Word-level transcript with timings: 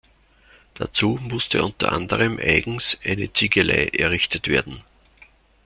Dazu 0.73 1.19
musste 1.21 1.63
unter 1.63 1.91
anderem 1.91 2.39
eigens 2.39 2.97
eine 3.03 3.31
Ziegelei 3.33 3.85
errichtet 3.93 4.47
werden. 4.47 4.83